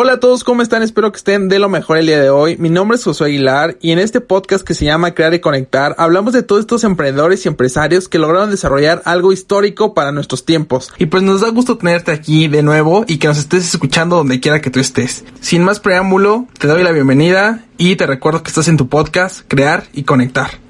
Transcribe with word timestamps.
Hola 0.00 0.12
a 0.12 0.20
todos, 0.20 0.44
¿cómo 0.44 0.62
están? 0.62 0.84
Espero 0.84 1.10
que 1.10 1.16
estén 1.16 1.48
de 1.48 1.58
lo 1.58 1.68
mejor 1.68 1.98
el 1.98 2.06
día 2.06 2.20
de 2.20 2.30
hoy. 2.30 2.56
Mi 2.56 2.70
nombre 2.70 2.96
es 2.96 3.02
Josué 3.02 3.26
Aguilar 3.26 3.78
y 3.80 3.90
en 3.90 3.98
este 3.98 4.20
podcast 4.20 4.64
que 4.64 4.74
se 4.74 4.84
llama 4.84 5.12
Crear 5.12 5.34
y 5.34 5.40
Conectar 5.40 5.96
hablamos 5.98 6.32
de 6.32 6.44
todos 6.44 6.60
estos 6.60 6.84
emprendedores 6.84 7.44
y 7.44 7.48
empresarios 7.48 8.08
que 8.08 8.20
lograron 8.20 8.48
desarrollar 8.48 9.02
algo 9.06 9.32
histórico 9.32 9.94
para 9.94 10.12
nuestros 10.12 10.44
tiempos. 10.44 10.92
Y 10.98 11.06
pues 11.06 11.24
nos 11.24 11.40
da 11.40 11.48
gusto 11.48 11.78
tenerte 11.78 12.12
aquí 12.12 12.46
de 12.46 12.62
nuevo 12.62 13.06
y 13.08 13.18
que 13.18 13.26
nos 13.26 13.38
estés 13.38 13.66
escuchando 13.74 14.14
donde 14.14 14.38
quiera 14.38 14.60
que 14.60 14.70
tú 14.70 14.78
estés. 14.78 15.24
Sin 15.40 15.64
más 15.64 15.80
preámbulo, 15.80 16.46
te 16.60 16.68
doy 16.68 16.84
la 16.84 16.92
bienvenida 16.92 17.64
y 17.76 17.96
te 17.96 18.06
recuerdo 18.06 18.44
que 18.44 18.50
estás 18.50 18.68
en 18.68 18.76
tu 18.76 18.88
podcast 18.88 19.40
Crear 19.48 19.82
y 19.92 20.04
Conectar. 20.04 20.67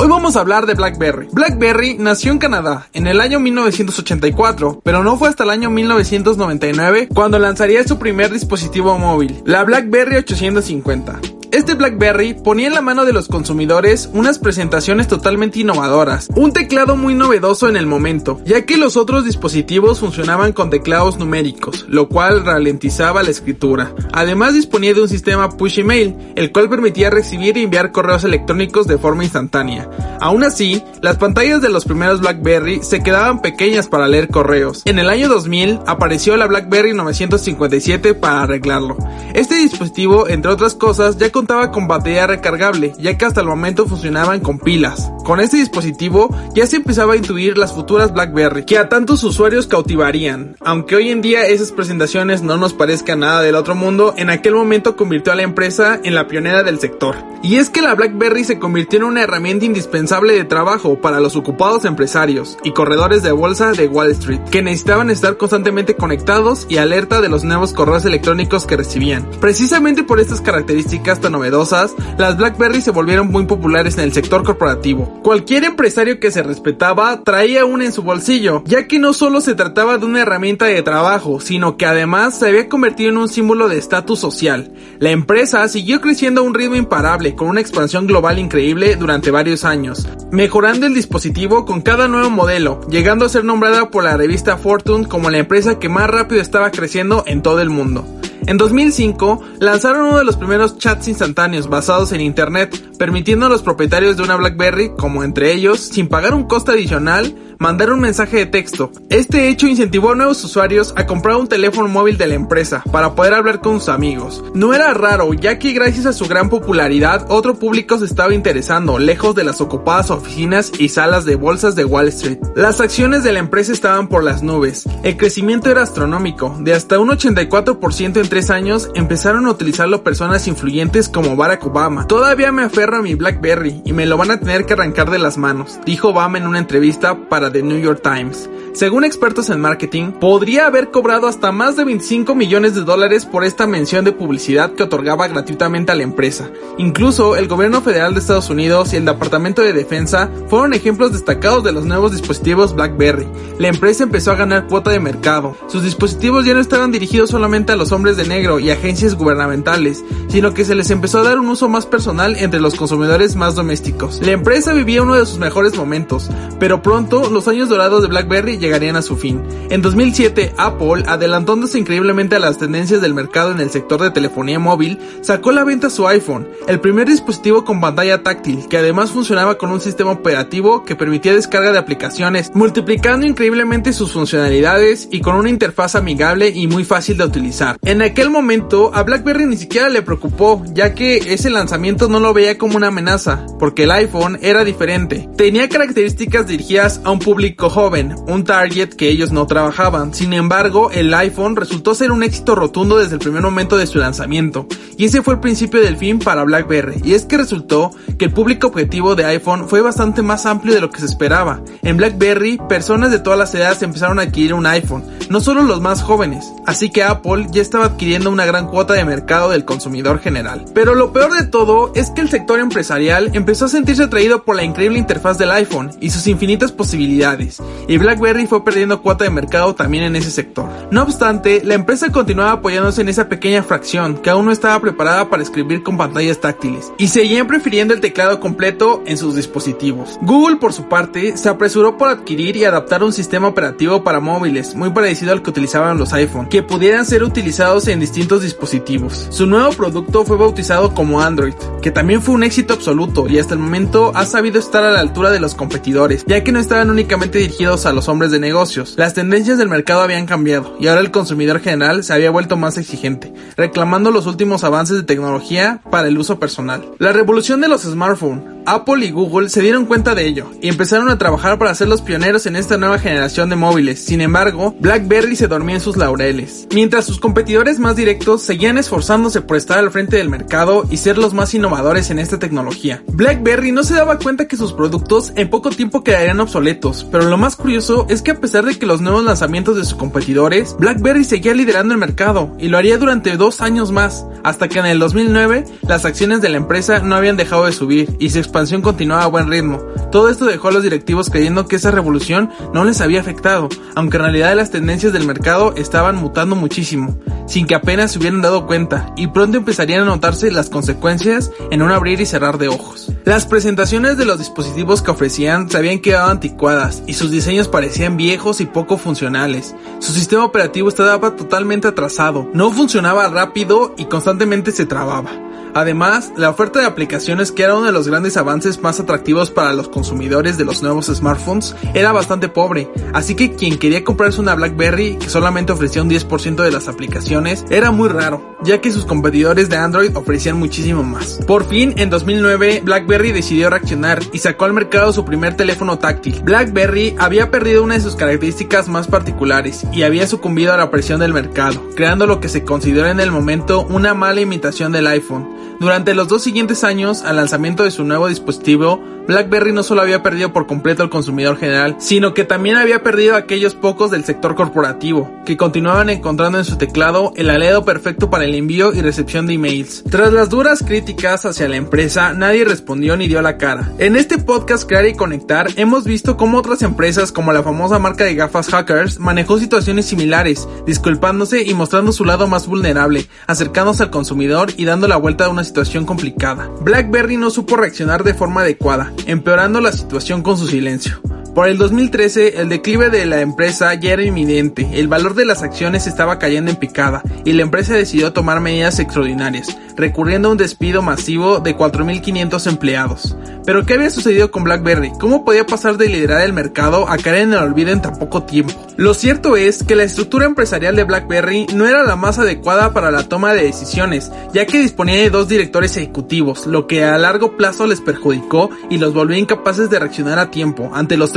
Hoy 0.00 0.08
vamos 0.08 0.34
a 0.34 0.40
hablar 0.40 0.64
de 0.64 0.72
BlackBerry. 0.72 1.28
BlackBerry 1.30 1.98
nació 1.98 2.32
en 2.32 2.38
Canadá 2.38 2.88
en 2.94 3.06
el 3.06 3.20
año 3.20 3.38
1984, 3.38 4.80
pero 4.82 5.04
no 5.04 5.18
fue 5.18 5.28
hasta 5.28 5.44
el 5.44 5.50
año 5.50 5.68
1999 5.68 7.08
cuando 7.14 7.38
lanzaría 7.38 7.86
su 7.86 7.98
primer 7.98 8.32
dispositivo 8.32 8.96
móvil, 8.96 9.42
la 9.44 9.62
BlackBerry 9.62 10.16
850. 10.16 11.39
Este 11.52 11.74
BlackBerry 11.74 12.34
ponía 12.34 12.68
en 12.68 12.74
la 12.74 12.80
mano 12.80 13.04
de 13.04 13.12
los 13.12 13.26
consumidores 13.26 14.08
unas 14.12 14.38
presentaciones 14.38 15.08
totalmente 15.08 15.58
innovadoras, 15.58 16.28
un 16.36 16.52
teclado 16.52 16.94
muy 16.94 17.14
novedoso 17.14 17.68
en 17.68 17.76
el 17.76 17.86
momento, 17.86 18.40
ya 18.44 18.64
que 18.64 18.76
los 18.76 18.96
otros 18.96 19.24
dispositivos 19.24 19.98
funcionaban 19.98 20.52
con 20.52 20.70
teclados 20.70 21.18
numéricos, 21.18 21.86
lo 21.88 22.08
cual 22.08 22.44
ralentizaba 22.44 23.24
la 23.24 23.30
escritura. 23.30 23.92
Además 24.12 24.54
disponía 24.54 24.94
de 24.94 25.02
un 25.02 25.08
sistema 25.08 25.48
push 25.48 25.80
email, 25.80 26.14
el 26.36 26.52
cual 26.52 26.68
permitía 26.68 27.10
recibir 27.10 27.56
y 27.56 27.64
enviar 27.64 27.90
correos 27.90 28.22
electrónicos 28.22 28.86
de 28.86 28.98
forma 28.98 29.24
instantánea. 29.24 29.90
Aún 30.20 30.44
así, 30.44 30.84
las 31.02 31.16
pantallas 31.16 31.62
de 31.62 31.70
los 31.70 31.84
primeros 31.84 32.20
BlackBerry 32.20 32.80
se 32.84 33.02
quedaban 33.02 33.42
pequeñas 33.42 33.88
para 33.88 34.06
leer 34.06 34.28
correos. 34.28 34.82
En 34.84 35.00
el 35.00 35.08
año 35.08 35.28
2000 35.28 35.80
apareció 35.86 36.36
la 36.36 36.46
BlackBerry 36.46 36.92
957 36.92 38.14
para 38.14 38.42
arreglarlo. 38.42 38.96
Este 39.34 39.56
dispositivo, 39.56 40.28
entre 40.28 40.52
otras 40.52 40.74
cosas, 40.74 41.16
ya 41.16 41.30
contaba 41.40 41.70
con 41.70 41.88
batería 41.88 42.26
recargable, 42.26 42.92
ya 42.98 43.16
que 43.16 43.24
hasta 43.24 43.40
el 43.40 43.46
momento 43.46 43.86
funcionaban 43.86 44.40
con 44.40 44.58
pilas. 44.58 45.10
Con 45.24 45.40
este 45.40 45.56
dispositivo 45.56 46.28
ya 46.54 46.66
se 46.66 46.76
empezaba 46.76 47.14
a 47.14 47.16
intuir 47.16 47.56
las 47.56 47.72
futuras 47.72 48.12
BlackBerry, 48.12 48.66
que 48.66 48.76
a 48.76 48.90
tantos 48.90 49.24
usuarios 49.24 49.66
cautivarían. 49.66 50.56
Aunque 50.60 50.96
hoy 50.96 51.08
en 51.08 51.22
día 51.22 51.46
esas 51.46 51.72
presentaciones 51.72 52.42
no 52.42 52.58
nos 52.58 52.74
parezcan 52.74 53.20
nada 53.20 53.40
del 53.40 53.54
otro 53.54 53.74
mundo, 53.74 54.12
en 54.18 54.28
aquel 54.28 54.54
momento 54.54 54.96
convirtió 54.96 55.32
a 55.32 55.36
la 55.36 55.42
empresa 55.42 55.98
en 56.04 56.14
la 56.14 56.26
pionera 56.26 56.62
del 56.62 56.78
sector. 56.78 57.16
Y 57.42 57.56
es 57.56 57.70
que 57.70 57.80
la 57.80 57.94
BlackBerry 57.94 58.44
se 58.44 58.58
convirtió 58.58 58.98
en 58.98 59.04
una 59.04 59.22
herramienta 59.22 59.64
indispensable 59.64 60.34
de 60.34 60.44
trabajo 60.44 61.00
para 61.00 61.20
los 61.20 61.36
ocupados 61.36 61.86
empresarios 61.86 62.58
y 62.64 62.72
corredores 62.72 63.22
de 63.22 63.32
bolsa 63.32 63.72
de 63.72 63.88
Wall 63.88 64.10
Street, 64.10 64.40
que 64.50 64.60
necesitaban 64.60 65.08
estar 65.08 65.38
constantemente 65.38 65.96
conectados 65.96 66.66
y 66.68 66.76
alerta 66.76 67.22
de 67.22 67.30
los 67.30 67.44
nuevos 67.44 67.72
correos 67.72 68.04
electrónicos 68.04 68.66
que 68.66 68.76
recibían. 68.76 69.26
Precisamente 69.40 70.04
por 70.04 70.20
estas 70.20 70.42
características 70.42 71.20
novedosas, 71.30 71.94
las 72.18 72.36
BlackBerry 72.36 72.80
se 72.80 72.90
volvieron 72.90 73.28
muy 73.28 73.46
populares 73.46 73.96
en 73.98 74.04
el 74.04 74.12
sector 74.12 74.42
corporativo. 74.44 75.20
Cualquier 75.22 75.64
empresario 75.64 76.20
que 76.20 76.30
se 76.30 76.42
respetaba 76.42 77.22
traía 77.22 77.64
una 77.64 77.84
en 77.84 77.92
su 77.92 78.02
bolsillo, 78.02 78.62
ya 78.66 78.86
que 78.86 78.98
no 78.98 79.12
solo 79.12 79.40
se 79.40 79.54
trataba 79.54 79.98
de 79.98 80.06
una 80.06 80.22
herramienta 80.22 80.66
de 80.66 80.82
trabajo, 80.82 81.40
sino 81.40 81.76
que 81.76 81.86
además 81.86 82.38
se 82.38 82.48
había 82.48 82.68
convertido 82.68 83.10
en 83.10 83.18
un 83.18 83.28
símbolo 83.28 83.68
de 83.68 83.78
estatus 83.78 84.18
social. 84.18 84.72
La 84.98 85.10
empresa 85.10 85.66
siguió 85.68 86.00
creciendo 86.00 86.40
a 86.40 86.44
un 86.44 86.54
ritmo 86.54 86.76
imparable, 86.76 87.34
con 87.34 87.48
una 87.48 87.60
expansión 87.60 88.06
global 88.06 88.38
increíble 88.38 88.96
durante 88.96 89.30
varios 89.30 89.64
años, 89.64 90.06
mejorando 90.30 90.86
el 90.86 90.94
dispositivo 90.94 91.64
con 91.64 91.80
cada 91.80 92.08
nuevo 92.08 92.30
modelo, 92.30 92.80
llegando 92.88 93.24
a 93.24 93.28
ser 93.28 93.44
nombrada 93.44 93.90
por 93.90 94.04
la 94.04 94.16
revista 94.16 94.56
Fortune 94.56 95.06
como 95.06 95.30
la 95.30 95.38
empresa 95.38 95.78
que 95.78 95.88
más 95.88 96.08
rápido 96.08 96.40
estaba 96.40 96.70
creciendo 96.70 97.24
en 97.26 97.42
todo 97.42 97.60
el 97.60 97.70
mundo. 97.70 98.04
En 98.46 98.56
2005 98.56 99.42
lanzaron 99.60 100.06
uno 100.06 100.18
de 100.18 100.24
los 100.24 100.36
primeros 100.36 100.78
chats 100.78 101.08
instantáneos 101.08 101.68
basados 101.68 102.12
en 102.12 102.20
Internet, 102.20 102.96
permitiendo 102.98 103.46
a 103.46 103.48
los 103.48 103.62
propietarios 103.62 104.16
de 104.16 104.22
una 104.22 104.36
BlackBerry, 104.36 104.92
como 104.96 105.22
entre 105.22 105.52
ellos, 105.52 105.80
sin 105.80 106.08
pagar 106.08 106.34
un 106.34 106.44
coste 106.44 106.72
adicional, 106.72 107.34
mandar 107.60 107.92
un 107.92 108.00
mensaje 108.00 108.38
de 108.38 108.46
texto. 108.46 108.90
Este 109.10 109.48
hecho 109.48 109.68
incentivó 109.68 110.12
a 110.12 110.14
nuevos 110.14 110.42
usuarios 110.42 110.94
a 110.96 111.06
comprar 111.06 111.36
un 111.36 111.46
teléfono 111.46 111.88
móvil 111.88 112.16
de 112.16 112.26
la 112.26 112.34
empresa 112.34 112.82
para 112.90 113.14
poder 113.14 113.34
hablar 113.34 113.60
con 113.60 113.80
sus 113.80 113.90
amigos. 113.90 114.42
No 114.54 114.72
era 114.72 114.94
raro, 114.94 115.34
ya 115.34 115.58
que 115.58 115.72
gracias 115.72 116.06
a 116.06 116.14
su 116.14 116.26
gran 116.26 116.48
popularidad, 116.48 117.26
otro 117.28 117.56
público 117.56 117.98
se 117.98 118.06
estaba 118.06 118.32
interesando, 118.32 118.98
lejos 118.98 119.34
de 119.34 119.44
las 119.44 119.60
ocupadas 119.60 120.10
oficinas 120.10 120.72
y 120.78 120.88
salas 120.88 121.26
de 121.26 121.36
bolsas 121.36 121.76
de 121.76 121.84
Wall 121.84 122.08
Street. 122.08 122.38
Las 122.56 122.80
acciones 122.80 123.24
de 123.24 123.32
la 123.32 123.40
empresa 123.40 123.72
estaban 123.72 124.08
por 124.08 124.24
las 124.24 124.42
nubes. 124.42 124.84
El 125.02 125.18
crecimiento 125.18 125.70
era 125.70 125.82
astronómico. 125.82 126.56
De 126.60 126.72
hasta 126.72 126.98
un 126.98 127.10
84% 127.10 128.22
en 128.22 128.28
tres 128.28 128.48
años 128.48 128.88
empezaron 128.94 129.44
a 129.44 129.50
utilizarlo 129.50 130.02
personas 130.02 130.48
influyentes 130.48 131.10
como 131.10 131.36
Barack 131.36 131.66
Obama. 131.66 132.06
Todavía 132.06 132.52
me 132.52 132.62
aferro 132.62 132.96
a 132.96 133.02
mi 133.02 133.14
BlackBerry 133.14 133.82
y 133.84 133.92
me 133.92 134.06
lo 134.06 134.16
van 134.16 134.30
a 134.30 134.40
tener 134.40 134.64
que 134.64 134.72
arrancar 134.72 135.10
de 135.10 135.18
las 135.18 135.36
manos, 135.36 135.78
dijo 135.84 136.08
Obama 136.08 136.38
en 136.38 136.46
una 136.46 136.58
entrevista 136.58 137.28
para 137.28 137.49
The 137.50 137.62
New 137.62 137.80
York 137.80 138.00
Times. 138.02 138.48
Según 138.72 139.04
expertos 139.04 139.50
en 139.50 139.60
marketing, 139.60 140.12
podría 140.12 140.66
haber 140.66 140.90
cobrado 140.90 141.26
hasta 141.26 141.50
más 141.50 141.76
de 141.76 141.84
25 141.84 142.34
millones 142.36 142.74
de 142.74 142.82
dólares 142.82 143.26
por 143.26 143.44
esta 143.44 143.66
mención 143.66 144.04
de 144.04 144.12
publicidad 144.12 144.72
que 144.72 144.84
otorgaba 144.84 145.26
gratuitamente 145.26 145.90
a 145.90 145.96
la 145.96 146.04
empresa. 146.04 146.50
Incluso 146.78 147.34
el 147.34 147.48
gobierno 147.48 147.82
federal 147.82 148.14
de 148.14 148.20
Estados 148.20 148.48
Unidos 148.48 148.92
y 148.92 148.96
el 148.96 149.04
Departamento 149.04 149.62
de 149.62 149.72
Defensa 149.72 150.30
fueron 150.48 150.72
ejemplos 150.72 151.12
destacados 151.12 151.64
de 151.64 151.72
los 151.72 151.84
nuevos 151.84 152.12
dispositivos 152.12 152.74
BlackBerry. 152.74 153.26
La 153.58 153.68
empresa 153.68 154.04
empezó 154.04 154.30
a 154.30 154.36
ganar 154.36 154.68
cuota 154.68 154.90
de 154.90 155.00
mercado. 155.00 155.56
Sus 155.66 155.82
dispositivos 155.82 156.44
ya 156.44 156.54
no 156.54 156.60
estaban 156.60 156.92
dirigidos 156.92 157.30
solamente 157.30 157.72
a 157.72 157.76
los 157.76 157.90
hombres 157.90 158.16
de 158.16 158.26
negro 158.26 158.60
y 158.60 158.70
agencias 158.70 159.16
gubernamentales, 159.16 160.04
sino 160.28 160.54
que 160.54 160.64
se 160.64 160.76
les 160.76 160.90
empezó 160.90 161.18
a 161.18 161.24
dar 161.24 161.38
un 161.38 161.48
uso 161.48 161.68
más 161.68 161.86
personal 161.86 162.36
entre 162.36 162.60
los 162.60 162.76
consumidores 162.76 163.34
más 163.34 163.56
domésticos. 163.56 164.20
La 164.22 164.32
empresa 164.32 164.72
vivía 164.72 165.02
uno 165.02 165.16
de 165.16 165.26
sus 165.26 165.38
mejores 165.38 165.76
momentos, 165.76 166.30
pero 166.58 166.82
pronto 166.82 167.28
los 167.30 167.39
años 167.48 167.68
dorados 167.68 168.02
de 168.02 168.08
BlackBerry 168.08 168.58
llegarían 168.58 168.96
a 168.96 169.02
su 169.02 169.16
fin. 169.16 169.42
En 169.70 169.82
2007, 169.82 170.54
Apple, 170.56 171.04
adelantándose 171.06 171.78
increíblemente 171.78 172.36
a 172.36 172.40
las 172.40 172.58
tendencias 172.58 173.00
del 173.00 173.14
mercado 173.14 173.52
en 173.52 173.60
el 173.60 173.70
sector 173.70 174.02
de 174.02 174.10
telefonía 174.10 174.58
móvil, 174.58 174.98
sacó 175.22 175.50
a 175.50 175.54
la 175.54 175.64
venta 175.64 175.90
su 175.90 176.06
iPhone, 176.06 176.48
el 176.68 176.80
primer 176.80 177.08
dispositivo 177.08 177.64
con 177.64 177.80
pantalla 177.80 178.22
táctil, 178.22 178.66
que 178.68 178.78
además 178.78 179.10
funcionaba 179.10 179.58
con 179.58 179.70
un 179.70 179.80
sistema 179.80 180.12
operativo 180.12 180.84
que 180.84 180.96
permitía 180.96 181.34
descarga 181.34 181.72
de 181.72 181.78
aplicaciones, 181.78 182.50
multiplicando 182.54 183.26
increíblemente 183.26 183.92
sus 183.92 184.12
funcionalidades 184.12 185.08
y 185.10 185.20
con 185.20 185.36
una 185.36 185.48
interfaz 185.48 185.94
amigable 185.94 186.48
y 186.48 186.66
muy 186.66 186.84
fácil 186.84 187.16
de 187.16 187.24
utilizar. 187.24 187.78
En 187.84 188.02
aquel 188.02 188.30
momento, 188.30 188.90
a 188.94 189.02
BlackBerry 189.02 189.46
ni 189.46 189.56
siquiera 189.56 189.88
le 189.88 190.02
preocupó, 190.02 190.62
ya 190.72 190.94
que 190.94 191.16
ese 191.32 191.50
lanzamiento 191.50 192.08
no 192.08 192.20
lo 192.20 192.34
veía 192.34 192.58
como 192.58 192.76
una 192.76 192.88
amenaza, 192.88 193.46
porque 193.58 193.84
el 193.84 193.92
iPhone 193.92 194.38
era 194.42 194.64
diferente. 194.64 195.28
Tenía 195.36 195.68
características 195.68 196.46
dirigidas 196.46 197.00
a 197.04 197.10
un 197.10 197.18
público 197.18 197.29
joven, 197.68 198.14
un 198.26 198.44
target 198.44 198.90
que 198.90 199.08
ellos 199.08 199.32
no 199.32 199.46
trabajaban. 199.46 200.14
Sin 200.14 200.32
embargo, 200.32 200.90
el 200.90 201.12
iPhone 201.14 201.56
resultó 201.56 201.94
ser 201.94 202.12
un 202.12 202.22
éxito 202.22 202.54
rotundo 202.54 202.98
desde 202.98 203.14
el 203.14 203.20
primer 203.20 203.42
momento 203.42 203.76
de 203.76 203.86
su 203.86 203.98
lanzamiento, 203.98 204.66
y 204.96 205.04
ese 205.06 205.22
fue 205.22 205.34
el 205.34 205.40
principio 205.40 205.80
del 205.80 205.96
fin 205.96 206.18
para 206.18 206.44
BlackBerry, 206.44 207.00
y 207.04 207.14
es 207.14 207.24
que 207.24 207.36
resultó 207.36 207.90
que 208.18 208.26
el 208.26 208.32
público 208.32 208.68
objetivo 208.68 209.14
de 209.14 209.24
iPhone 209.24 209.68
fue 209.68 209.80
bastante 209.80 210.22
más 210.22 210.46
amplio 210.46 210.74
de 210.74 210.80
lo 210.80 210.90
que 210.90 211.00
se 211.00 211.06
esperaba. 211.06 211.62
En 211.82 211.96
BlackBerry, 211.96 212.58
personas 212.68 213.10
de 213.10 213.18
todas 213.18 213.38
las 213.38 213.54
edades 213.54 213.82
empezaron 213.82 214.18
a 214.18 214.22
adquirir 214.22 214.54
un 214.54 214.66
iPhone, 214.66 215.04
no 215.30 215.40
solo 215.40 215.62
los 215.62 215.80
más 215.80 216.02
jóvenes, 216.02 216.52
así 216.66 216.90
que 216.90 217.04
Apple 217.04 217.46
ya 217.52 217.62
estaba 217.62 217.84
adquiriendo 217.84 218.30
una 218.30 218.44
gran 218.44 218.66
cuota 218.66 218.94
de 218.94 219.04
mercado 219.04 219.50
del 219.50 219.64
consumidor 219.64 220.18
general. 220.18 220.64
Pero 220.74 220.96
lo 220.96 221.12
peor 221.12 221.32
de 221.32 221.46
todo 221.46 221.92
es 221.94 222.10
que 222.10 222.20
el 222.20 222.28
sector 222.28 222.58
empresarial 222.58 223.30
empezó 223.32 223.66
a 223.66 223.68
sentirse 223.68 224.02
atraído 224.02 224.42
por 224.42 224.56
la 224.56 224.64
increíble 224.64 224.98
interfaz 224.98 225.38
del 225.38 225.52
iPhone 225.52 225.92
y 226.00 226.10
sus 226.10 226.26
infinitas 226.26 226.72
posibilidades, 226.72 227.62
y 227.86 227.96
BlackBerry 227.96 228.48
fue 228.48 228.64
perdiendo 228.64 229.02
cuota 229.02 229.22
de 229.22 229.30
mercado 229.30 229.76
también 229.76 230.02
en 230.02 230.16
ese 230.16 230.32
sector. 230.32 230.68
No 230.90 231.02
obstante, 231.04 231.62
la 231.64 231.74
empresa 231.74 232.10
continuaba 232.10 232.52
apoyándose 232.52 233.00
en 233.00 233.08
esa 233.08 233.28
pequeña 233.28 233.62
fracción 233.62 234.16
que 234.16 234.30
aún 234.30 234.46
no 234.46 234.52
estaba 234.52 234.80
preparada 234.80 235.30
para 235.30 235.44
escribir 235.44 235.84
con 235.84 235.96
pantallas 235.96 236.40
táctiles 236.40 236.92
y 236.98 237.06
seguían 237.06 237.46
prefiriendo 237.46 237.94
el 237.94 238.00
teclado 238.00 238.40
completo 238.40 239.00
en 239.06 239.16
sus 239.16 239.36
dispositivos. 239.36 240.18
Google, 240.22 240.56
por 240.56 240.72
su 240.72 240.88
parte, 240.88 241.36
se 241.36 241.48
apresuró 241.48 241.96
por 241.96 242.08
adquirir 242.08 242.56
y 242.56 242.64
adaptar 242.64 243.04
un 243.04 243.12
sistema 243.12 243.46
operativo 243.46 244.02
para 244.02 244.18
móviles 244.18 244.74
muy 244.74 244.90
parecido 244.90 245.19
al 245.28 245.42
que 245.42 245.50
utilizaban 245.50 245.98
los 245.98 246.12
iPhone, 246.12 246.48
que 246.48 246.62
pudieran 246.62 247.04
ser 247.04 247.22
utilizados 247.22 247.88
en 247.88 248.00
distintos 248.00 248.42
dispositivos. 248.42 249.26
Su 249.30 249.46
nuevo 249.46 249.70
producto 249.72 250.24
fue 250.24 250.36
bautizado 250.36 250.94
como 250.94 251.20
Android, 251.20 251.54
que 251.82 251.90
también 251.90 252.22
fue 252.22 252.34
un 252.34 252.44
éxito 252.44 252.74
absoluto 252.74 253.28
y 253.28 253.38
hasta 253.38 253.54
el 253.54 253.60
momento 253.60 254.12
ha 254.14 254.24
sabido 254.24 254.58
estar 254.58 254.84
a 254.84 254.92
la 254.92 255.00
altura 255.00 255.30
de 255.30 255.40
los 255.40 255.54
competidores, 255.54 256.24
ya 256.26 256.42
que 256.42 256.52
no 256.52 256.58
estaban 256.58 256.90
únicamente 256.90 257.38
dirigidos 257.38 257.86
a 257.86 257.92
los 257.92 258.08
hombres 258.08 258.30
de 258.30 258.40
negocios. 258.40 258.94
Las 258.96 259.14
tendencias 259.14 259.58
del 259.58 259.68
mercado 259.68 260.02
habían 260.02 260.26
cambiado 260.26 260.76
y 260.80 260.86
ahora 260.86 261.00
el 261.00 261.10
consumidor 261.10 261.60
general 261.60 262.04
se 262.04 262.14
había 262.14 262.30
vuelto 262.30 262.56
más 262.56 262.78
exigente, 262.78 263.32
reclamando 263.56 264.10
los 264.10 264.26
últimos 264.26 264.64
avances 264.64 264.96
de 264.96 265.02
tecnología 265.02 265.80
para 265.90 266.08
el 266.08 266.18
uso 266.18 266.38
personal. 266.38 266.84
La 266.98 267.12
revolución 267.12 267.60
de 267.60 267.68
los 267.68 267.82
smartphones 267.82 268.59
Apple 268.66 269.04
y 269.04 269.10
Google 269.10 269.48
se 269.48 269.62
dieron 269.62 269.86
cuenta 269.86 270.14
de 270.14 270.26
ello 270.26 270.50
y 270.60 270.68
empezaron 270.68 271.08
a 271.08 271.18
trabajar 271.18 271.58
para 271.58 271.74
ser 271.74 271.88
los 271.88 272.02
pioneros 272.02 272.46
en 272.46 272.56
esta 272.56 272.76
nueva 272.76 272.98
generación 272.98 273.48
de 273.50 273.56
móviles. 273.56 274.04
Sin 274.04 274.20
embargo, 274.20 274.74
BlackBerry 274.80 275.36
se 275.36 275.48
dormía 275.48 275.76
en 275.76 275.80
sus 275.80 275.96
laureles. 275.96 276.66
Mientras 276.74 277.04
sus 277.04 277.20
competidores 277.20 277.78
más 277.78 277.96
directos 277.96 278.42
seguían 278.42 278.78
esforzándose 278.78 279.40
por 279.40 279.56
estar 279.56 279.78
al 279.78 279.90
frente 279.90 280.16
del 280.16 280.28
mercado 280.28 280.84
y 280.90 280.98
ser 280.98 281.18
los 281.18 281.34
más 281.34 281.54
innovadores 281.54 282.10
en 282.10 282.18
esta 282.18 282.38
tecnología. 282.38 283.02
BlackBerry 283.08 283.72
no 283.72 283.82
se 283.82 283.94
daba 283.94 284.18
cuenta 284.18 284.48
que 284.48 284.56
sus 284.56 284.72
productos 284.72 285.32
en 285.36 285.48
poco 285.48 285.70
tiempo 285.70 286.04
quedarían 286.04 286.40
obsoletos, 286.40 287.06
pero 287.10 287.24
lo 287.24 287.36
más 287.36 287.56
curioso 287.56 288.06
es 288.08 288.22
que 288.22 288.32
a 288.32 288.40
pesar 288.40 288.64
de 288.64 288.78
que 288.78 288.86
los 288.86 289.00
nuevos 289.00 289.24
lanzamientos 289.24 289.76
de 289.76 289.84
sus 289.84 289.94
competidores, 289.94 290.76
BlackBerry 290.78 291.24
seguía 291.24 291.54
liderando 291.54 291.94
el 291.94 292.00
mercado 292.00 292.56
y 292.58 292.68
lo 292.68 292.78
haría 292.78 292.98
durante 292.98 293.36
dos 293.36 293.60
años 293.60 293.92
más, 293.92 294.26
hasta 294.44 294.68
que 294.68 294.78
en 294.78 294.86
el 294.86 294.98
2009 294.98 295.64
las 295.86 296.04
acciones 296.04 296.40
de 296.40 296.48
la 296.48 296.56
empresa 296.56 297.00
no 297.00 297.14
habían 297.14 297.36
dejado 297.36 297.66
de 297.66 297.72
subir 297.72 298.16
y 298.18 298.30
su 298.30 298.38
expansión 298.50 298.82
continuaba 298.82 299.22
a 299.22 299.28
buen 299.28 299.48
ritmo. 299.48 299.78
Todo 300.10 300.28
esto 300.28 300.44
dejó 300.44 300.68
a 300.68 300.72
los 300.72 300.82
directivos 300.82 301.30
creyendo 301.30 301.68
que 301.68 301.76
esa 301.76 301.92
revolución 301.92 302.50
no 302.74 302.84
les 302.84 303.00
había 303.00 303.20
afectado, 303.20 303.68
aunque 303.94 304.16
en 304.16 304.24
realidad 304.24 304.56
las 304.56 304.72
tendencias 304.72 305.12
del 305.12 305.24
mercado 305.24 305.72
estaban 305.76 306.16
mutando 306.16 306.56
muchísimo, 306.56 307.16
sin 307.46 307.66
que 307.66 307.76
apenas 307.76 308.10
se 308.10 308.18
hubieran 308.18 308.42
dado 308.42 308.66
cuenta, 308.66 309.12
y 309.16 309.28
pronto 309.28 309.58
empezarían 309.58 310.02
a 310.02 310.06
notarse 310.06 310.50
las 310.50 310.68
consecuencias 310.68 311.52
en 311.70 311.82
un 311.82 311.92
abrir 311.92 312.20
y 312.20 312.26
cerrar 312.26 312.58
de 312.58 312.68
ojos. 312.68 313.12
Las 313.24 313.46
presentaciones 313.46 314.16
de 314.16 314.24
los 314.24 314.38
dispositivos 314.38 315.00
que 315.00 315.12
ofrecían 315.12 315.70
se 315.70 315.78
habían 315.78 316.00
quedado 316.00 316.30
anticuadas 316.30 317.04
y 317.06 317.14
sus 317.14 317.30
diseños 317.30 317.68
parecían 317.68 318.16
viejos 318.16 318.60
y 318.60 318.66
poco 318.66 318.98
funcionales. 318.98 319.76
Su 320.00 320.12
sistema 320.12 320.44
operativo 320.44 320.88
estaba 320.88 321.36
totalmente 321.36 321.86
atrasado, 321.86 322.48
no 322.52 322.72
funcionaba 322.72 323.28
rápido 323.28 323.94
y 323.96 324.06
constantemente 324.06 324.72
se 324.72 324.86
trababa. 324.86 325.49
Además, 325.74 326.32
la 326.36 326.50
oferta 326.50 326.80
de 326.80 326.86
aplicaciones 326.86 327.52
que 327.52 327.62
era 327.62 327.76
uno 327.76 327.86
de 327.86 327.92
los 327.92 328.08
grandes 328.08 328.36
avances 328.36 328.80
más 328.80 329.00
atractivos 329.00 329.50
para 329.50 329.72
los 329.72 329.88
consumidores 329.88 330.58
de 330.58 330.64
los 330.64 330.82
nuevos 330.82 331.06
smartphones 331.06 331.74
era 331.94 332.12
bastante 332.12 332.48
pobre, 332.48 332.88
así 333.12 333.34
que 333.34 333.52
quien 333.52 333.78
quería 333.78 334.04
comprarse 334.04 334.40
una 334.40 334.54
BlackBerry 334.54 335.16
que 335.16 335.28
solamente 335.28 335.72
ofrecía 335.72 336.02
un 336.02 336.10
10% 336.10 336.62
de 336.62 336.70
las 336.70 336.88
aplicaciones 336.88 337.64
era 337.70 337.90
muy 337.90 338.08
raro, 338.08 338.56
ya 338.62 338.80
que 338.80 338.90
sus 338.90 339.06
competidores 339.06 339.68
de 339.68 339.76
Android 339.76 340.16
ofrecían 340.16 340.58
muchísimo 340.58 341.02
más. 341.02 341.40
Por 341.46 341.64
fin, 341.66 341.94
en 341.96 342.10
2009, 342.10 342.82
BlackBerry 342.84 343.32
decidió 343.32 343.70
reaccionar 343.70 344.20
y 344.32 344.38
sacó 344.38 344.64
al 344.64 344.72
mercado 344.72 345.12
su 345.12 345.24
primer 345.24 345.56
teléfono 345.56 345.98
táctil. 345.98 346.40
BlackBerry 346.42 347.14
había 347.18 347.50
perdido 347.50 347.84
una 347.84 347.94
de 347.94 348.00
sus 348.00 348.16
características 348.16 348.88
más 348.88 349.06
particulares 349.06 349.84
y 349.92 350.02
había 350.02 350.26
sucumbido 350.26 350.72
a 350.72 350.76
la 350.76 350.90
presión 350.90 351.20
del 351.20 351.32
mercado, 351.32 351.82
creando 351.94 352.26
lo 352.26 352.40
que 352.40 352.48
se 352.48 352.64
consideró 352.64 353.06
en 353.06 353.20
el 353.20 353.30
momento 353.30 353.82
una 353.82 354.14
mala 354.14 354.40
imitación 354.40 354.92
del 354.92 355.06
iPhone 355.06 355.59
durante 355.80 356.14
los 356.14 356.28
dos 356.28 356.42
siguientes 356.42 356.84
años, 356.84 357.22
al 357.22 357.36
lanzamiento 357.36 357.84
de 357.84 357.90
su 357.90 358.04
nuevo 358.04 358.28
dispositivo, 358.28 359.02
BlackBerry 359.30 359.72
no 359.72 359.84
solo 359.84 360.02
había 360.02 360.24
perdido 360.24 360.52
por 360.52 360.66
completo 360.66 361.04
al 361.04 361.08
consumidor 361.08 361.56
general, 361.56 361.94
sino 362.00 362.34
que 362.34 362.42
también 362.42 362.76
había 362.76 363.04
perdido 363.04 363.36
a 363.36 363.38
aquellos 363.38 363.76
pocos 363.76 364.10
del 364.10 364.24
sector 364.24 364.56
corporativo, 364.56 365.30
que 365.46 365.56
continuaban 365.56 366.10
encontrando 366.10 366.58
en 366.58 366.64
su 366.64 366.76
teclado 366.78 367.32
el 367.36 367.48
aliado 367.48 367.84
perfecto 367.84 368.28
para 368.28 368.44
el 368.44 368.56
envío 368.56 368.92
y 368.92 369.02
recepción 369.02 369.46
de 369.46 369.54
emails. 369.54 370.02
Tras 370.10 370.32
las 370.32 370.48
duras 370.48 370.82
críticas 370.84 371.44
hacia 371.44 371.68
la 371.68 371.76
empresa, 371.76 372.32
nadie 372.32 372.64
respondió 372.64 373.16
ni 373.16 373.28
dio 373.28 373.40
la 373.40 373.56
cara. 373.56 373.92
En 373.98 374.16
este 374.16 374.36
podcast 374.36 374.88
Crear 374.88 375.06
y 375.06 375.14
Conectar 375.14 375.68
hemos 375.76 376.02
visto 376.02 376.36
cómo 376.36 376.58
otras 376.58 376.82
empresas 376.82 377.30
como 377.30 377.52
la 377.52 377.62
famosa 377.62 378.00
marca 378.00 378.24
de 378.24 378.34
gafas 378.34 378.68
Hackers 378.68 379.20
manejó 379.20 379.58
situaciones 379.60 380.06
similares, 380.06 380.66
disculpándose 380.86 381.62
y 381.62 381.72
mostrando 381.74 382.10
su 382.10 382.24
lado 382.24 382.48
más 382.48 382.66
vulnerable, 382.66 383.28
acercándose 383.46 384.02
al 384.02 384.10
consumidor 384.10 384.72
y 384.76 384.86
dando 384.86 385.06
la 385.06 385.18
vuelta 385.18 385.44
a 385.44 385.50
una 385.50 385.62
situación 385.62 386.04
complicada. 386.04 386.68
BlackBerry 386.80 387.36
no 387.36 387.50
supo 387.50 387.76
reaccionar 387.76 388.24
de 388.24 388.34
forma 388.34 388.62
adecuada, 388.62 389.12
empeorando 389.26 389.80
la 389.80 389.92
situación 389.92 390.42
con 390.42 390.56
su 390.56 390.66
silencio. 390.66 391.20
Por 391.54 391.68
el 391.68 391.78
2013, 391.78 392.60
el 392.60 392.68
declive 392.68 393.10
de 393.10 393.26
la 393.26 393.40
empresa 393.40 393.92
ya 393.94 394.12
era 394.12 394.22
inminente, 394.22 394.88
el 394.92 395.08
valor 395.08 395.34
de 395.34 395.44
las 395.44 395.64
acciones 395.64 396.06
estaba 396.06 396.38
cayendo 396.38 396.70
en 396.70 396.76
picada 396.76 397.22
y 397.44 397.52
la 397.54 397.62
empresa 397.62 397.94
decidió 397.94 398.32
tomar 398.32 398.60
medidas 398.60 399.00
extraordinarias, 399.00 399.76
recurriendo 399.96 400.48
a 400.48 400.52
un 400.52 400.58
despido 400.58 401.02
masivo 401.02 401.58
de 401.58 401.76
4.500 401.76 402.68
empleados. 402.68 403.36
Pero 403.66 403.84
¿qué 403.84 403.94
había 403.94 404.10
sucedido 404.10 404.50
con 404.52 404.62
BlackBerry? 404.62 405.12
¿Cómo 405.18 405.44
podía 405.44 405.66
pasar 405.66 405.96
de 405.96 406.08
liderar 406.08 406.42
el 406.42 406.52
mercado 406.52 407.08
a 407.08 407.18
caer 407.18 407.42
en 407.42 407.52
el 407.52 407.58
olvido 407.58 407.90
en 407.90 408.00
tan 408.00 408.16
poco 408.16 408.44
tiempo? 408.44 408.72
Lo 408.96 409.12
cierto 409.12 409.56
es 409.56 409.82
que 409.82 409.96
la 409.96 410.04
estructura 410.04 410.46
empresarial 410.46 410.94
de 410.94 411.04
BlackBerry 411.04 411.66
no 411.74 411.86
era 411.86 412.04
la 412.04 412.16
más 412.16 412.38
adecuada 412.38 412.92
para 412.92 413.10
la 413.10 413.28
toma 413.28 413.52
de 413.52 413.64
decisiones, 413.64 414.30
ya 414.52 414.66
que 414.66 414.78
disponía 414.78 415.16
de 415.16 415.30
dos 415.30 415.48
directores 415.48 415.96
ejecutivos, 415.96 416.66
lo 416.66 416.86
que 416.86 417.04
a 417.04 417.18
largo 417.18 417.56
plazo 417.56 417.86
les 417.86 418.00
perjudicó 418.00 418.70
y 418.88 418.98
los 418.98 419.14
volvió 419.14 419.36
incapaces 419.36 419.90
de 419.90 419.98
reaccionar 419.98 420.38
a 420.38 420.50
tiempo 420.50 420.90
ante 420.94 421.16
los 421.16 421.32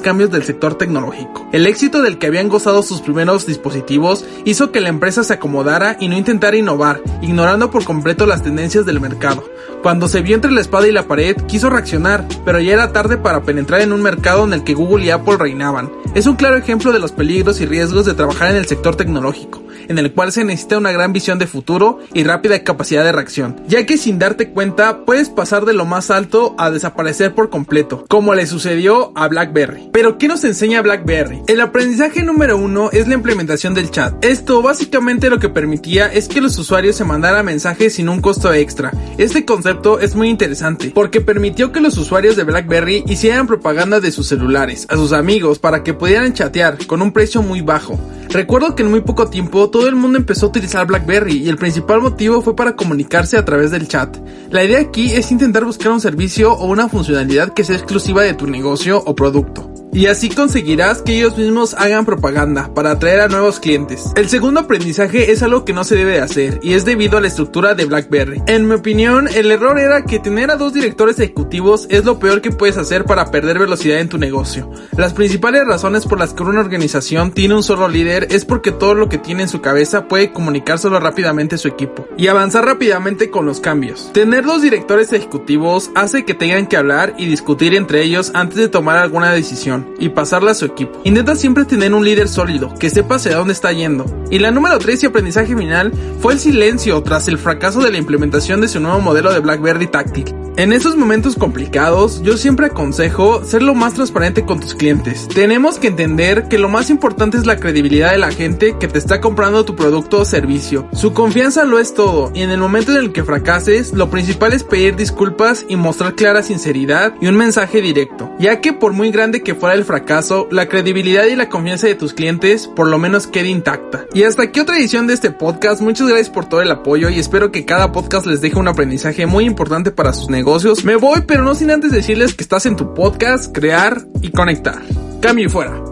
cambios 0.00 0.30
del 0.30 0.44
sector 0.44 0.76
tecnológico. 0.76 1.48
El 1.52 1.66
éxito 1.66 2.02
del 2.02 2.18
que 2.18 2.26
habían 2.26 2.48
gozado 2.48 2.82
sus 2.82 3.00
primeros 3.00 3.46
dispositivos 3.46 4.24
hizo 4.44 4.72
que 4.72 4.80
la 4.80 4.88
empresa 4.88 5.24
se 5.24 5.34
acomodara 5.34 5.96
y 6.00 6.08
no 6.08 6.16
intentara 6.16 6.56
innovar, 6.56 7.00
ignorando 7.20 7.70
por 7.70 7.84
completo 7.84 8.26
las 8.26 8.42
tendencias 8.42 8.86
del 8.86 9.00
mercado. 9.00 9.44
Cuando 9.82 10.06
se 10.06 10.22
vio 10.22 10.34
entre 10.36 10.52
la 10.52 10.60
espada 10.60 10.86
y 10.86 10.92
la 10.92 11.08
pared, 11.08 11.36
quiso 11.48 11.68
reaccionar, 11.68 12.26
pero 12.44 12.60
ya 12.60 12.72
era 12.72 12.92
tarde 12.92 13.16
para 13.16 13.42
penetrar 13.42 13.80
en 13.80 13.92
un 13.92 14.02
mercado 14.02 14.44
en 14.44 14.52
el 14.52 14.62
que 14.62 14.74
Google 14.74 15.04
y 15.04 15.10
Apple 15.10 15.36
reinaban. 15.38 15.90
Es 16.14 16.26
un 16.26 16.36
claro 16.36 16.56
ejemplo 16.56 16.92
de 16.92 16.98
los 16.98 17.12
peligros 17.12 17.60
y 17.60 17.66
riesgos 17.66 18.06
de 18.06 18.14
trabajar 18.14 18.50
en 18.50 18.56
el 18.56 18.66
sector 18.66 18.96
tecnológico, 18.96 19.61
en 19.88 19.98
el 19.98 20.12
cual 20.12 20.32
se 20.32 20.44
necesita 20.44 20.78
una 20.78 20.92
gran 20.92 21.12
visión 21.12 21.38
de 21.38 21.46
futuro 21.46 21.98
y 22.14 22.24
rápida 22.24 22.62
capacidad 22.64 23.04
de 23.04 23.12
reacción, 23.12 23.56
ya 23.68 23.86
que 23.86 23.96
sin 23.96 24.18
darte 24.18 24.50
cuenta 24.50 25.04
puedes 25.04 25.28
pasar 25.28 25.64
de 25.64 25.72
lo 25.72 25.84
más 25.84 26.10
alto 26.10 26.54
a 26.58 26.70
desaparecer 26.70 27.34
por 27.34 27.50
completo, 27.50 28.04
como 28.08 28.34
le 28.34 28.46
sucedió 28.46 29.12
a 29.14 29.28
BlackBerry. 29.28 29.90
Pero 29.92 30.18
¿qué 30.18 30.28
nos 30.28 30.44
enseña 30.44 30.82
BlackBerry? 30.82 31.42
El 31.46 31.60
aprendizaje 31.60 32.22
número 32.22 32.56
uno 32.56 32.90
es 32.92 33.08
la 33.08 33.14
implementación 33.14 33.74
del 33.74 33.90
chat. 33.90 34.24
Esto 34.24 34.62
básicamente 34.62 35.30
lo 35.30 35.38
que 35.38 35.48
permitía 35.48 36.06
es 36.06 36.28
que 36.28 36.40
los 36.40 36.58
usuarios 36.58 36.96
se 36.96 37.04
mandaran 37.04 37.44
mensajes 37.44 37.94
sin 37.94 38.08
un 38.08 38.20
costo 38.20 38.52
extra. 38.52 38.92
Este 39.18 39.44
concepto 39.44 40.00
es 40.00 40.14
muy 40.14 40.28
interesante 40.28 40.90
porque 40.94 41.20
permitió 41.20 41.72
que 41.72 41.80
los 41.80 41.96
usuarios 41.98 42.36
de 42.36 42.44
BlackBerry 42.44 43.04
hicieran 43.06 43.46
propaganda 43.46 44.00
de 44.00 44.12
sus 44.12 44.28
celulares 44.28 44.86
a 44.88 44.96
sus 44.96 45.12
amigos 45.12 45.58
para 45.58 45.82
que 45.82 45.94
pudieran 45.94 46.34
chatear 46.34 46.86
con 46.86 47.02
un 47.02 47.12
precio 47.12 47.42
muy 47.42 47.60
bajo. 47.60 47.98
Recuerdo 48.28 48.74
que 48.74 48.82
en 48.82 48.90
muy 48.90 49.02
poco 49.02 49.28
tiempo 49.28 49.68
todo 49.72 49.88
el 49.88 49.96
mundo 49.96 50.18
empezó 50.18 50.46
a 50.46 50.48
utilizar 50.50 50.86
BlackBerry 50.86 51.38
y 51.38 51.48
el 51.48 51.56
principal 51.56 52.00
motivo 52.00 52.42
fue 52.42 52.54
para 52.54 52.76
comunicarse 52.76 53.36
a 53.36 53.44
través 53.44 53.72
del 53.72 53.88
chat. 53.88 54.16
La 54.50 54.62
idea 54.62 54.78
aquí 54.78 55.10
es 55.10 55.32
intentar 55.32 55.64
buscar 55.64 55.90
un 55.90 56.00
servicio 56.00 56.52
o 56.52 56.66
una 56.66 56.88
funcionalidad 56.88 57.52
que 57.52 57.64
sea 57.64 57.74
exclusiva 57.74 58.22
de 58.22 58.34
tu 58.34 58.46
negocio 58.46 59.02
o 59.04 59.16
producto 59.16 59.71
y 59.94 60.06
así 60.06 60.30
conseguirás 60.30 61.02
que 61.02 61.18
ellos 61.18 61.36
mismos 61.36 61.74
hagan 61.74 62.06
propaganda 62.06 62.72
para 62.72 62.92
atraer 62.92 63.20
a 63.20 63.28
nuevos 63.28 63.60
clientes. 63.60 64.10
El 64.16 64.30
segundo 64.30 64.60
aprendizaje 64.60 65.30
es 65.30 65.42
algo 65.42 65.66
que 65.66 65.74
no 65.74 65.84
se 65.84 65.96
debe 65.96 66.12
de 66.12 66.20
hacer 66.20 66.60
y 66.62 66.72
es 66.72 66.86
debido 66.86 67.18
a 67.18 67.20
la 67.20 67.28
estructura 67.28 67.74
de 67.74 67.84
BlackBerry. 67.84 68.42
En 68.46 68.66
mi 68.66 68.74
opinión, 68.74 69.28
el 69.28 69.50
error 69.50 69.78
era 69.78 70.04
que 70.04 70.18
tener 70.18 70.50
a 70.50 70.56
dos 70.56 70.72
directores 70.72 71.18
ejecutivos 71.18 71.86
es 71.90 72.06
lo 72.06 72.18
peor 72.18 72.40
que 72.40 72.50
puedes 72.50 72.78
hacer 72.78 73.04
para 73.04 73.30
perder 73.30 73.58
velocidad 73.58 74.00
en 74.00 74.08
tu 74.08 74.16
negocio. 74.16 74.70
Las 74.96 75.12
principales 75.12 75.66
razones 75.66 76.06
por 76.06 76.18
las 76.18 76.32
que 76.32 76.42
una 76.42 76.60
organización 76.60 77.30
tiene 77.30 77.54
un 77.54 77.62
solo 77.62 77.86
líder 77.86 78.28
es 78.30 78.46
porque 78.46 78.72
todo 78.72 78.94
lo 78.94 79.10
que 79.10 79.18
tiene 79.18 79.42
en 79.42 79.48
su 79.50 79.60
cabeza 79.60 80.08
puede 80.08 80.32
comunicárselo 80.32 81.00
rápidamente 81.00 81.56
a 81.56 81.58
su 81.58 81.68
equipo 81.68 82.08
y 82.16 82.28
avanzar 82.28 82.64
rápidamente 82.64 83.28
con 83.28 83.44
los 83.44 83.60
cambios. 83.60 84.10
Tener 84.14 84.44
dos 84.44 84.62
directores 84.62 85.12
ejecutivos 85.12 85.90
hace 85.94 86.24
que 86.24 86.32
tengan 86.32 86.66
que 86.66 86.78
hablar 86.78 87.14
y 87.18 87.26
discutir 87.26 87.74
entre 87.74 88.02
ellos 88.02 88.30
antes 88.34 88.56
de 88.56 88.68
tomar 88.68 88.96
alguna 88.96 89.32
decisión 89.32 89.81
y 89.98 90.10
pasarla 90.10 90.52
a 90.52 90.54
su 90.54 90.64
equipo. 90.64 91.00
Intenta 91.04 91.36
siempre 91.36 91.64
tener 91.64 91.94
un 91.94 92.04
líder 92.04 92.28
sólido, 92.28 92.74
que 92.78 92.90
sepa 92.90 93.16
hacia 93.16 93.36
dónde 93.36 93.52
está 93.52 93.72
yendo. 93.72 94.06
Y 94.30 94.38
la 94.38 94.50
número 94.50 94.78
3 94.78 95.02
y 95.02 95.06
aprendizaje 95.06 95.56
final 95.56 95.92
fue 96.20 96.34
el 96.34 96.40
silencio 96.40 97.02
tras 97.02 97.28
el 97.28 97.38
fracaso 97.38 97.80
de 97.80 97.90
la 97.90 97.98
implementación 97.98 98.60
de 98.60 98.68
su 98.68 98.80
nuevo 98.80 99.00
modelo 99.00 99.32
de 99.32 99.40
BlackBerry 99.40 99.86
Tactic. 99.86 100.34
En 100.58 100.74
esos 100.74 100.96
momentos 100.96 101.36
complicados, 101.36 102.20
yo 102.22 102.36
siempre 102.36 102.66
aconsejo 102.66 103.42
ser 103.42 103.62
lo 103.62 103.74
más 103.74 103.94
transparente 103.94 104.44
con 104.44 104.60
tus 104.60 104.74
clientes. 104.74 105.26
Tenemos 105.26 105.78
que 105.78 105.86
entender 105.86 106.46
que 106.48 106.58
lo 106.58 106.68
más 106.68 106.90
importante 106.90 107.38
es 107.38 107.46
la 107.46 107.56
credibilidad 107.56 108.12
de 108.12 108.18
la 108.18 108.32
gente 108.32 108.76
que 108.78 108.86
te 108.86 108.98
está 108.98 109.22
comprando 109.22 109.64
tu 109.64 109.74
producto 109.76 110.20
o 110.20 110.24
servicio. 110.26 110.86
Su 110.92 111.14
confianza 111.14 111.64
lo 111.64 111.78
es 111.78 111.94
todo, 111.94 112.30
y 112.34 112.42
en 112.42 112.50
el 112.50 112.60
momento 112.60 112.92
en 112.92 112.98
el 112.98 113.12
que 113.12 113.24
fracases, 113.24 113.94
lo 113.94 114.10
principal 114.10 114.52
es 114.52 114.62
pedir 114.62 114.94
disculpas 114.94 115.64
y 115.70 115.76
mostrar 115.76 116.14
clara 116.16 116.42
sinceridad 116.42 117.14
y 117.18 117.28
un 117.28 117.36
mensaje 117.38 117.80
directo, 117.80 118.30
ya 118.38 118.60
que 118.60 118.74
por 118.74 118.92
muy 118.92 119.10
grande 119.10 119.42
que 119.42 119.54
fuera 119.54 119.71
el 119.74 119.84
fracaso, 119.84 120.48
la 120.50 120.68
credibilidad 120.68 121.26
y 121.26 121.36
la 121.36 121.48
confianza 121.48 121.86
de 121.86 121.94
tus 121.94 122.12
clientes 122.12 122.68
por 122.68 122.88
lo 122.88 122.98
menos 122.98 123.26
quede 123.26 123.48
intacta. 123.48 124.06
Y 124.14 124.24
hasta 124.24 124.44
aquí 124.44 124.60
otra 124.60 124.76
edición 124.76 125.06
de 125.06 125.14
este 125.14 125.30
podcast, 125.30 125.80
muchas 125.80 126.08
gracias 126.08 126.30
por 126.30 126.48
todo 126.48 126.60
el 126.60 126.70
apoyo 126.70 127.08
y 127.08 127.18
espero 127.18 127.52
que 127.52 127.64
cada 127.64 127.92
podcast 127.92 128.26
les 128.26 128.40
deje 128.40 128.58
un 128.58 128.68
aprendizaje 128.68 129.26
muy 129.26 129.44
importante 129.44 129.90
para 129.90 130.12
sus 130.12 130.28
negocios. 130.28 130.84
Me 130.84 130.96
voy, 130.96 131.22
pero 131.26 131.42
no 131.44 131.54
sin 131.54 131.70
antes 131.70 131.92
decirles 131.92 132.34
que 132.34 132.42
estás 132.42 132.66
en 132.66 132.76
tu 132.76 132.94
podcast, 132.94 133.54
crear 133.54 134.02
y 134.20 134.30
conectar. 134.30 134.82
Cambio 135.20 135.46
y 135.46 135.48
fuera. 135.48 135.91